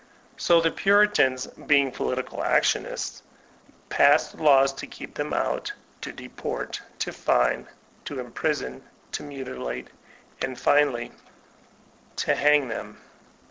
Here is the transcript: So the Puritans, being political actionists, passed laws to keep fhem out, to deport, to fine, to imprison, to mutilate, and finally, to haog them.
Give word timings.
So 0.35 0.59
the 0.59 0.71
Puritans, 0.71 1.45
being 1.45 1.91
political 1.91 2.43
actionists, 2.43 3.21
passed 3.89 4.33
laws 4.39 4.73
to 4.73 4.87
keep 4.87 5.13
fhem 5.13 5.31
out, 5.31 5.71
to 6.01 6.11
deport, 6.11 6.81
to 6.97 7.13
fine, 7.13 7.67
to 8.05 8.19
imprison, 8.19 8.81
to 9.11 9.21
mutilate, 9.21 9.89
and 10.41 10.59
finally, 10.59 11.11
to 12.15 12.33
haog 12.35 12.67
them. 12.67 12.99